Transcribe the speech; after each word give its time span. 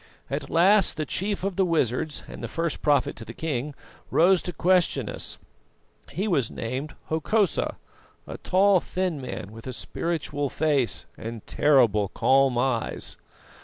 At 0.31 0.49
last 0.49 0.97
the 0.97 1.05
chief 1.05 1.43
of 1.43 1.57
the 1.57 1.63
wizards 1.63 2.23
and 2.27 2.43
the 2.43 2.47
first 2.47 2.81
prophet 2.81 3.15
to 3.17 3.23
the 3.23 3.35
king 3.35 3.75
rose 4.09 4.41
to 4.41 4.51
question 4.51 5.07
us. 5.07 5.37
He 6.09 6.27
was 6.27 6.49
named 6.49 6.95
Hokosa, 7.09 7.75
a 8.25 8.39
tall, 8.39 8.79
thin 8.79 9.21
man, 9.21 9.51
with 9.51 9.67
a 9.67 9.73
spiritual 9.73 10.49
face 10.49 11.05
and 11.19 11.45
terrible 11.45 12.07
calm 12.07 12.57
eyes. 12.57 13.17